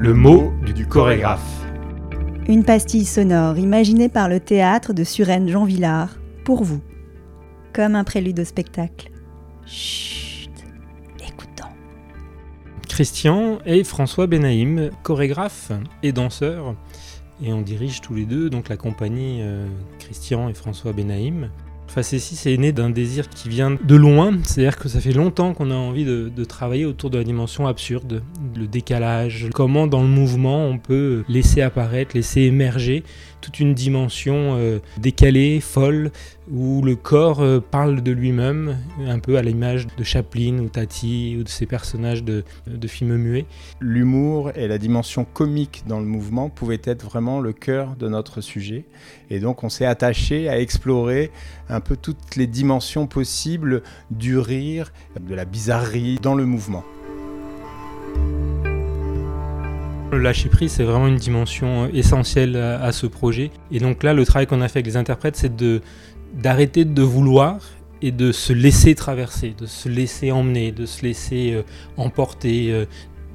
Le 0.00 0.14
mot 0.14 0.52
du 0.76 0.86
chorégraphe. 0.86 1.66
Une 2.46 2.64
pastille 2.64 3.04
sonore 3.04 3.58
imaginée 3.58 4.08
par 4.08 4.28
le 4.28 4.38
théâtre 4.38 4.92
de 4.92 5.02
Suresnes 5.02 5.48
Jean 5.48 5.64
Villard, 5.64 6.18
pour 6.44 6.62
vous. 6.62 6.80
Comme 7.72 7.96
un 7.96 8.04
prélude 8.04 8.38
au 8.38 8.44
spectacle. 8.44 9.10
Chut, 9.66 10.52
écoutons. 11.18 11.66
Christian 12.88 13.58
et 13.66 13.82
François 13.82 14.28
Benaïm, 14.28 14.90
chorégraphe 15.02 15.72
et 16.04 16.12
danseur. 16.12 16.76
Et 17.42 17.52
on 17.52 17.62
dirige 17.62 18.00
tous 18.00 18.14
les 18.14 18.24
deux 18.24 18.50
donc 18.50 18.68
la 18.68 18.76
compagnie 18.76 19.38
euh, 19.40 19.66
Christian 19.98 20.48
et 20.48 20.54
François 20.54 20.92
Benaïm. 20.92 21.50
Facessi, 21.88 22.36
c'est 22.36 22.56
né 22.56 22.72
d'un 22.72 22.90
désir 22.90 23.28
qui 23.28 23.48
vient 23.48 23.70
de 23.70 23.96
loin, 23.96 24.38
c'est-à-dire 24.44 24.76
que 24.76 24.88
ça 24.88 25.00
fait 25.00 25.12
longtemps 25.12 25.54
qu'on 25.54 25.70
a 25.70 25.74
envie 25.74 26.04
de, 26.04 26.44
travailler 26.44 26.86
autour 26.86 27.10
de 27.10 27.18
la 27.18 27.24
dimension 27.24 27.66
absurde, 27.66 28.22
le 28.54 28.66
décalage, 28.66 29.48
comment 29.54 29.86
dans 29.86 30.02
le 30.02 30.08
mouvement 30.08 30.66
on 30.66 30.78
peut 30.78 31.24
laisser 31.28 31.60
apparaître, 31.60 32.14
laisser 32.14 32.42
émerger 32.42 33.04
toute 33.40 33.60
une 33.60 33.74
dimension 33.74 34.56
euh, 34.56 34.80
décalée, 34.98 35.60
folle, 35.60 36.10
où 36.50 36.82
le 36.82 36.96
corps 36.96 37.40
euh, 37.40 37.60
parle 37.60 38.02
de 38.02 38.10
lui-même, 38.10 38.78
un 39.06 39.18
peu 39.18 39.36
à 39.36 39.42
l'image 39.42 39.86
de 39.96 40.04
Chaplin 40.04 40.58
ou 40.58 40.68
Tati 40.68 41.36
ou 41.38 41.44
de 41.44 41.48
ces 41.48 41.66
personnages 41.66 42.24
de, 42.24 42.44
de 42.66 42.88
films 42.88 43.16
muets. 43.16 43.46
L'humour 43.80 44.50
et 44.56 44.66
la 44.66 44.78
dimension 44.78 45.24
comique 45.24 45.84
dans 45.86 46.00
le 46.00 46.06
mouvement 46.06 46.48
pouvaient 46.48 46.80
être 46.84 47.04
vraiment 47.04 47.40
le 47.40 47.52
cœur 47.52 47.96
de 47.96 48.08
notre 48.08 48.40
sujet. 48.40 48.84
Et 49.30 49.40
donc 49.40 49.62
on 49.62 49.68
s'est 49.68 49.86
attaché 49.86 50.48
à 50.48 50.58
explorer 50.58 51.30
un 51.68 51.77
peu 51.80 51.96
toutes 51.96 52.36
les 52.36 52.46
dimensions 52.46 53.06
possibles 53.06 53.82
du 54.10 54.38
rire, 54.38 54.92
de 55.20 55.34
la 55.34 55.44
bizarrerie 55.44 56.18
dans 56.20 56.34
le 56.34 56.44
mouvement. 56.44 56.84
Le 60.10 60.18
lâcher 60.18 60.48
prise, 60.48 60.72
c'est 60.72 60.84
vraiment 60.84 61.06
une 61.06 61.16
dimension 61.16 61.84
euh, 61.84 61.88
essentielle 61.92 62.56
à, 62.56 62.92
ce 62.92 63.06
projet. 63.06 63.50
Et 63.70 63.78
donc 63.78 64.02
là, 64.02 64.14
le 64.14 64.24
travail 64.24 64.46
qu'on 64.46 64.62
a 64.62 64.68
fait 64.68 64.78
avec 64.78 64.86
les 64.86 64.96
interprètes, 64.96 65.36
c'est 65.36 65.54
de 65.54 65.82
d'arrêter 66.34 66.84
de 66.84 67.02
vouloir 67.02 67.58
et 68.00 68.12
de 68.12 68.32
se 68.32 68.52
laisser 68.52 68.94
traverser, 68.94 69.54
de 69.58 69.66
se 69.66 69.88
laisser 69.88 70.30
emmener, 70.30 70.72
de 70.72 70.86
se 70.86 71.02
laisser 71.02 71.52
euh, 71.52 71.62
emporter, 71.96 72.70
euh, 72.70 72.86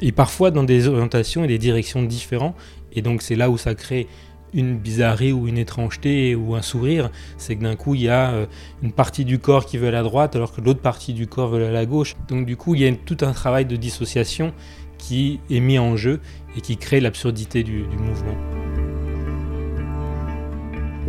et 0.00 0.12
parfois 0.12 0.50
dans 0.50 0.64
des 0.64 0.86
orientations 0.86 1.44
et 1.44 1.48
des 1.48 1.58
directions 1.58 2.02
différentes. 2.02 2.54
Et 2.92 3.02
donc 3.02 3.22
c'est 3.22 3.36
là 3.36 3.50
où 3.50 3.58
ça 3.58 3.74
crée 3.74 4.06
une 4.54 4.78
bizarrerie 4.78 5.32
ou 5.32 5.48
une 5.48 5.58
étrangeté 5.58 6.34
ou 6.34 6.54
un 6.54 6.62
sourire, 6.62 7.10
c'est 7.36 7.56
que 7.56 7.62
d'un 7.62 7.76
coup 7.76 7.94
il 7.94 8.02
y 8.02 8.08
a 8.08 8.30
euh, 8.30 8.46
une 8.82 8.92
partie 8.92 9.24
du 9.24 9.38
corps 9.38 9.66
qui 9.66 9.78
veut 9.78 9.88
aller 9.88 9.96
à 9.96 10.02
la 10.02 10.08
droite 10.08 10.36
alors 10.36 10.52
que 10.52 10.60
l'autre 10.60 10.80
partie 10.80 11.12
du 11.12 11.26
corps 11.26 11.48
veut 11.48 11.56
aller 11.56 11.66
à 11.66 11.72
la 11.72 11.86
gauche. 11.86 12.16
Donc 12.28 12.46
du 12.46 12.56
coup 12.56 12.74
il 12.74 12.82
y 12.82 12.86
a 12.86 12.92
tout 12.92 13.18
un 13.22 13.32
travail 13.32 13.64
de 13.64 13.76
dissociation 13.76 14.52
qui 14.98 15.40
est 15.50 15.60
mis 15.60 15.78
en 15.78 15.96
jeu 15.96 16.20
et 16.56 16.60
qui 16.60 16.76
crée 16.76 17.00
l'absurdité 17.00 17.62
du, 17.62 17.82
du 17.82 17.96
mouvement 17.96 18.59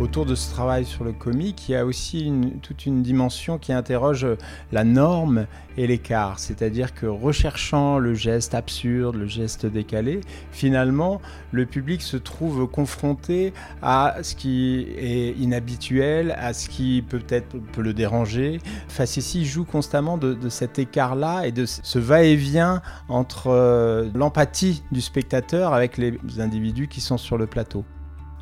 autour 0.02 0.26
de 0.26 0.34
ce 0.34 0.50
travail 0.50 0.84
sur 0.84 1.04
le 1.04 1.12
comique, 1.12 1.68
il 1.68 1.72
y 1.72 1.76
a 1.76 1.86
aussi 1.86 2.32
toute 2.60 2.86
une 2.86 3.02
dimension 3.02 3.56
qui 3.58 3.72
interroge 3.72 4.26
la 4.72 4.82
norme 4.82 5.46
et 5.76 5.86
l'écart. 5.86 6.38
C'est-à-dire 6.38 6.92
que 6.92 7.06
recherchant 7.06 7.98
le 7.98 8.12
geste 8.12 8.54
absurde, 8.54 9.14
le 9.14 9.26
geste 9.26 9.64
décalé, 9.64 10.20
finalement, 10.50 11.22
le 11.52 11.66
public 11.66 12.02
se 12.02 12.16
trouve 12.16 12.66
confronté 12.66 13.54
à 13.80 14.16
ce 14.22 14.34
qui 14.34 14.86
est 14.98 15.38
inhabituel, 15.38 16.34
à 16.36 16.52
ce 16.52 16.68
qui 16.68 17.02
peut-être 17.08 17.58
peut 17.72 17.82
le 17.82 17.94
déranger. 17.94 18.58
Facessi 18.88 19.46
joue 19.46 19.64
constamment 19.64 20.18
de, 20.18 20.34
de 20.34 20.48
cet 20.48 20.78
écart-là 20.80 21.46
et 21.46 21.52
de 21.52 21.64
ce 21.64 21.98
va-et-vient 21.98 22.82
entre 23.08 23.48
euh, 23.48 24.10
l'empathie 24.14 24.82
du 24.90 25.00
spectateur 25.00 25.72
avec 25.72 25.96
les 25.96 26.18
individus 26.38 26.88
qui 26.88 27.00
sont 27.00 27.18
sur 27.18 27.38
le 27.38 27.46
plateau. 27.46 27.84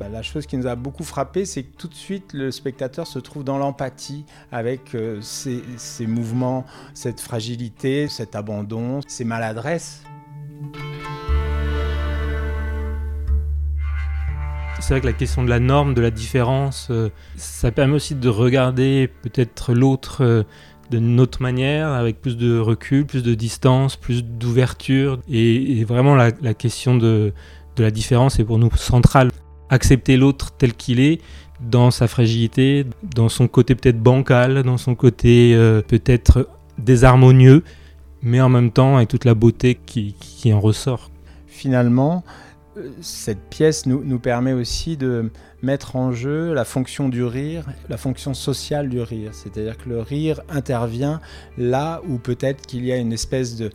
Bah, 0.01 0.09
la 0.09 0.23
chose 0.23 0.47
qui 0.47 0.57
nous 0.57 0.65
a 0.65 0.75
beaucoup 0.75 1.03
frappé, 1.03 1.45
c'est 1.45 1.61
que 1.61 1.77
tout 1.77 1.87
de 1.87 1.93
suite, 1.93 2.33
le 2.33 2.49
spectateur 2.49 3.05
se 3.05 3.19
trouve 3.19 3.43
dans 3.43 3.59
l'empathie 3.59 4.25
avec 4.51 4.95
euh, 4.95 5.21
ces, 5.21 5.61
mouvements, 6.07 6.65
cette 6.95 7.21
fragilité, 7.21 8.07
cet 8.07 8.35
abandon, 8.35 9.01
ces 9.07 9.25
maladresses. 9.25 10.01
C'est 14.79 14.95
vrai 14.95 15.01
que 15.01 15.05
la 15.05 15.13
question 15.13 15.43
de 15.43 15.49
la 15.51 15.59
norme, 15.59 15.93
de 15.93 16.01
la 16.01 16.09
différence, 16.09 16.87
euh, 16.89 17.09
ça 17.35 17.71
permet 17.71 17.93
aussi 17.93 18.15
de 18.15 18.27
regarder 18.27 19.07
peut-être 19.21 19.71
l'autre 19.71 20.23
euh, 20.23 20.41
d'une 20.89 21.19
autre 21.19 21.43
manière, 21.43 21.89
avec 21.89 22.21
plus 22.21 22.37
de 22.37 22.57
recul, 22.57 23.05
plus 23.05 23.21
de 23.21 23.35
distance, 23.35 23.97
plus 23.97 24.23
d'ouverture. 24.23 25.19
Et, 25.29 25.83
vraiment, 25.83 26.15
la, 26.15 26.31
la 26.41 26.55
question 26.55 26.97
de, 26.97 27.33
de 27.75 27.83
la 27.83 27.91
différence 27.91 28.39
est 28.39 28.43
pour 28.43 28.57
nous 28.57 28.71
centrale 28.75 29.29
accepter 29.71 30.17
l'autre 30.17 30.51
tel 30.51 30.73
qu'il 30.75 30.99
est, 30.99 31.19
dans 31.59 31.89
sa 31.89 32.07
fragilité, 32.07 32.85
dans 33.15 33.29
son 33.29 33.47
côté 33.47 33.73
peut-être 33.73 33.99
bancal, 33.99 34.61
dans 34.63 34.77
son 34.77 34.93
côté 34.93 35.53
euh, 35.55 35.81
peut-être 35.81 36.47
désharmonieux, 36.77 37.63
mais 38.21 38.41
en 38.41 38.49
même 38.49 38.71
temps 38.71 38.97
avec 38.97 39.09
toute 39.09 39.25
la 39.25 39.33
beauté 39.33 39.79
qui, 39.83 40.15
qui 40.19 40.53
en 40.53 40.59
ressort. 40.59 41.09
Finalement, 41.47 42.23
cette 43.01 43.49
pièce 43.49 43.85
nous, 43.85 44.19
permet 44.19 44.53
aussi 44.53 44.97
de 44.97 45.31
mettre 45.61 45.95
en 45.95 46.11
jeu 46.11 46.53
la 46.53 46.65
fonction 46.65 47.09
du 47.09 47.23
rire, 47.23 47.65
la 47.89 47.97
fonction 47.97 48.33
sociale 48.33 48.89
du 48.89 49.01
rire. 49.01 49.31
C'est-à-dire 49.33 49.77
que 49.77 49.89
le 49.89 49.99
rire 49.99 50.41
intervient 50.49 51.19
là 51.57 52.01
où 52.07 52.17
peut-être 52.17 52.65
qu'il 52.65 52.85
y 52.85 52.91
a 52.91 52.97
une 52.97 53.13
espèce 53.13 53.55
de, 53.55 53.71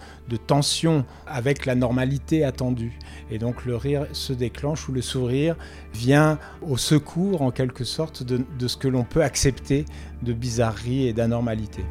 tension 0.47 1.05
avec 1.27 1.67
la 1.67 1.75
normalité 1.75 2.45
attendue. 2.45 2.99
Et 3.31 3.39
donc 3.39 3.65
le 3.65 3.77
rire 3.77 4.07
se 4.13 4.33
déclenche 4.33 4.89
ou 4.89 4.93
le 4.93 5.03
sourire 5.03 5.57
vient 5.93 6.39
au 6.63 6.77
secours 6.77 7.43
en 7.43 7.51
quelque 7.51 7.85
sorte 7.85 8.23
de 8.23 8.69
ce 8.69 8.77
que 8.77 8.89
l'on 8.89 9.05
peut 9.05 9.23
accepter 9.23 9.85
de 10.23 10.33
bizarrerie 10.33 11.07
et 11.07 11.13
d'anormalité. 11.13 11.85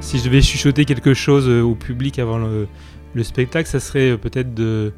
Si 0.00 0.18
je 0.18 0.24
devais 0.24 0.42
chuchoter 0.42 0.84
quelque 0.84 1.14
chose 1.14 1.48
au 1.48 1.74
public 1.74 2.18
avant 2.18 2.38
le, 2.38 2.66
le 3.14 3.22
spectacle, 3.24 3.68
ça 3.68 3.80
serait 3.80 4.16
peut-être 4.16 4.54
de, 4.54 4.92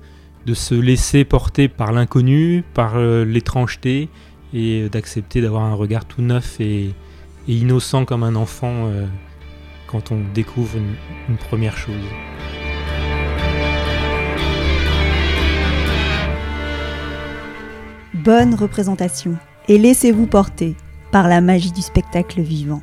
se 0.53 0.75
laisser 0.75 1.25
porter 1.25 1.69
par 1.69 1.93
l'inconnu, 1.93 2.65
par 2.75 2.97
euh, 2.97 3.25
l'étrangeté, 3.25 4.09
et 4.55 4.89
d'accepter 4.91 5.41
d'avoir 5.41 5.63
un 5.63 5.75
regard 5.75 6.05
tout 6.05 6.21
neuf 6.21 6.61
et, 6.61 6.95
innocent 7.49 8.05
comme 8.05 8.23
un 8.23 8.37
enfant 8.37 8.87
euh, 8.87 9.07
quand 9.89 10.13
on 10.13 10.21
découvre 10.33 10.77
une 11.29 11.37
première 11.37 11.77
chose. 11.77 11.95
Bonne 18.15 18.55
représentation 18.55 19.37
et 19.69 19.79
laissez-vous 19.79 20.27
porter 20.27 20.77
par 21.11 21.27
la 21.27 21.41
magie 21.41 21.73
du 21.73 21.83
spectacle 21.83 22.41
vivant. 22.41 22.83